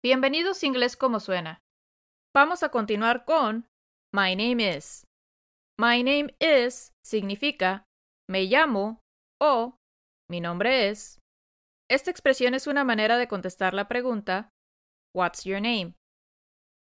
Bienvenidos 0.00 0.62
Inglés 0.62 0.96
como 0.96 1.18
suena. 1.18 1.60
Vamos 2.32 2.62
a 2.62 2.68
continuar 2.68 3.24
con 3.24 3.66
My 4.14 4.36
name 4.36 4.76
is. 4.76 5.04
My 5.76 6.04
name 6.04 6.36
is 6.38 6.92
significa 7.04 7.84
me 8.30 8.44
llamo 8.44 9.00
o 9.42 9.76
mi 10.30 10.40
nombre 10.40 10.88
es. 10.88 11.18
Esta 11.90 12.12
expresión 12.12 12.54
es 12.54 12.68
una 12.68 12.84
manera 12.84 13.18
de 13.18 13.26
contestar 13.26 13.74
la 13.74 13.88
pregunta 13.88 14.50
What's 15.16 15.42
your 15.42 15.60
name? 15.60 15.96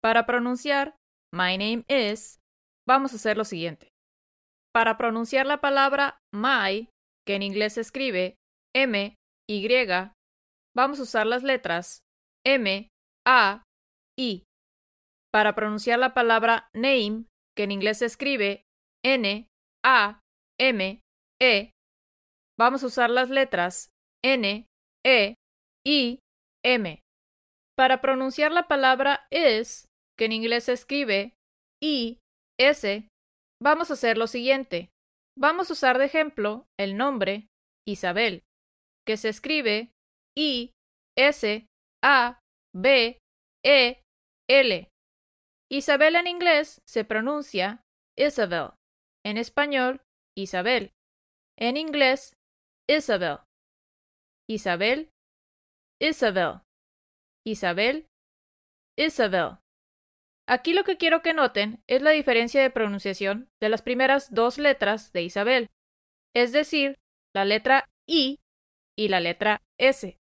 Para 0.03 0.27
pronunciar 0.27 0.97
My 1.33 1.57
name 1.57 1.85
is, 1.87 2.41
vamos 2.85 3.13
a 3.13 3.17
hacer 3.17 3.37
lo 3.37 3.45
siguiente. 3.45 3.93
Para 4.73 4.97
pronunciar 4.97 5.47
la 5.47 5.61
palabra 5.61 6.19
my, 6.33 6.89
que 7.25 7.37
en 7.37 7.43
inglés 7.45 7.75
se 7.75 7.81
escribe 7.81 8.35
M, 8.75 9.15
Y, 9.49 9.69
vamos 10.75 10.99
a 10.99 11.03
usar 11.03 11.29
las 11.29 11.45
letras 11.45 12.01
M, 12.45 12.89
A, 13.27 13.63
I. 14.19 14.45
Para 15.33 15.55
pronunciar 15.55 15.99
la 15.99 16.15
palabra 16.15 16.69
name, 16.75 17.27
que 17.57 17.65
en 17.65 17.73
inglés 17.73 17.99
se 17.99 18.07
escribe 18.07 18.63
N, 19.05 19.49
A, 19.85 20.21
M, 20.61 21.01
E, 21.41 21.71
vamos 22.59 22.83
a 22.83 22.87
usar 22.87 23.11
las 23.11 23.31
letras 23.31 23.89
N, 24.25 24.67
E, 25.05 25.35
I, 25.87 26.21
M. 26.65 27.03
Para 27.77 28.01
pronunciar 28.01 28.53
la 28.53 28.69
palabra 28.69 29.27
is, 29.31 29.87
que 30.17 30.27
en 30.27 30.33
inglés 30.33 30.65
se 30.65 30.73
escribe 30.73 31.35
I, 31.83 32.19
S, 32.59 33.09
vamos 33.61 33.91
a 33.91 33.95
hacer 33.95 34.17
lo 34.17 34.27
siguiente. 34.27 34.91
Vamos 35.37 35.69
a 35.69 35.73
usar 35.73 35.99
de 35.99 36.05
ejemplo 36.05 36.67
el 36.79 36.97
nombre 36.97 37.49
Isabel, 37.87 38.45
que 39.05 39.17
se 39.17 39.29
escribe 39.29 39.91
I, 40.39 40.71
S, 41.19 41.67
A, 42.03 42.39
B, 42.75 43.19
E, 43.65 44.03
L. 44.49 44.91
Isabel 45.71 46.17
en 46.17 46.27
inglés 46.27 46.83
se 46.87 47.05
pronuncia 47.05 47.83
Isabel. 48.17 48.71
En 49.25 49.39
español, 49.39 50.03
Isabel. 50.37 50.93
En 51.57 51.77
inglés, 51.77 52.35
Isabel. 52.89 53.39
Isabel, 54.49 55.11
Isabel. 56.01 56.61
Isabel, 57.47 58.07
Isabel. 58.99 59.59
Aquí 60.47 60.75
lo 60.75 60.85
que 60.85 60.99
quiero 60.99 61.23
que 61.23 61.33
noten 61.33 61.83
es 61.87 62.03
la 62.03 62.11
diferencia 62.11 62.61
de 62.61 62.71
pronunciación 62.71 63.49
de 63.63 63.69
las 63.69 63.83
primeras 63.83 64.35
dos 64.35 64.59
letras 64.59 65.13
de 65.13 65.23
Isabel, 65.23 65.71
es 66.35 66.53
decir, 66.53 66.97
la 67.35 67.45
letra 67.45 67.89
I 68.07 68.41
y 68.97 69.09
la 69.09 69.21
letra 69.21 69.63
S. 69.79 70.19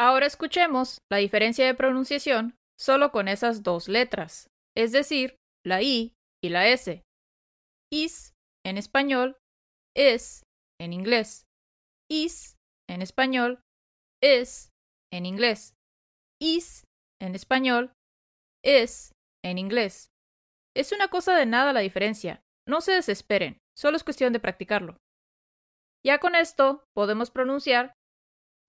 Ahora 0.00 0.26
escuchemos 0.26 0.98
la 1.10 1.18
diferencia 1.18 1.66
de 1.66 1.74
pronunciación 1.74 2.54
solo 2.78 3.10
con 3.10 3.26
esas 3.26 3.64
dos 3.64 3.88
letras, 3.88 4.48
es 4.76 4.92
decir, 4.92 5.36
la 5.66 5.82
I 5.82 6.14
y 6.42 6.50
la 6.50 6.68
S. 6.68 7.02
Is 7.92 8.32
en 8.64 8.78
español, 8.78 9.38
es 9.96 10.44
en 10.80 10.92
inglés. 10.92 11.46
Is 12.08 12.56
en 12.88 13.02
español, 13.02 13.60
es 14.22 14.70
en 15.12 15.26
inglés. 15.26 15.74
Is 16.40 16.84
en 17.20 17.34
español, 17.34 17.92
es 18.64 19.12
en 19.44 19.58
inglés. 19.58 20.10
Es 20.76 20.92
una 20.92 21.08
cosa 21.08 21.34
de 21.34 21.46
nada 21.46 21.72
la 21.72 21.80
diferencia. 21.80 22.40
No 22.68 22.80
se 22.80 22.92
desesperen, 22.92 23.58
solo 23.76 23.96
es 23.96 24.04
cuestión 24.04 24.32
de 24.32 24.38
practicarlo. 24.38 24.96
Ya 26.06 26.20
con 26.20 26.36
esto 26.36 26.84
podemos 26.94 27.32
pronunciar 27.32 27.94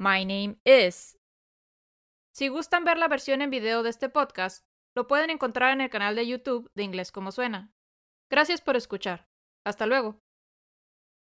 My 0.02 0.26
name 0.26 0.58
is. 0.64 1.19
Si 2.40 2.48
gustan 2.48 2.86
ver 2.86 2.98
la 2.98 3.10
versión 3.10 3.42
en 3.42 3.50
video 3.50 3.84
de 3.84 3.90
este 3.90 4.08
podcast, 4.08 4.66
lo 4.96 5.08
pueden 5.08 5.30
encontrar 5.30 5.74
en 5.74 5.82
el 5.82 5.90
canal 5.90 6.16
de 6.16 6.26
YouTube 6.26 6.72
de 6.74 6.84
Inglés 6.84 7.12
como 7.12 7.34
suena. 7.34 7.74
Gracias 8.30 8.62
por 8.62 8.78
escuchar. 8.78 9.28
Hasta 9.66 9.86
luego. 9.86 10.22